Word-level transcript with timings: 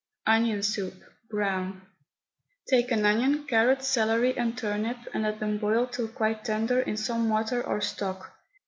ONION 0.25 0.63
SOUP, 0.63 0.95
BROWN. 1.29 1.83
Take 2.67 2.91
an 2.91 3.05
onion, 3.05 3.45
carrot, 3.45 3.83
celery, 3.83 4.35
and 4.35 4.57
turnip, 4.57 4.97
and 5.13 5.21
let 5.21 5.39
them 5.39 5.59
boil 5.59 5.85
till 5.85 6.07
quite 6.07 6.43
tender 6.43 6.79
in 6.79 6.97
some 6.97 7.29
water 7.29 7.63
or 7.63 7.81
stock. 7.81 8.31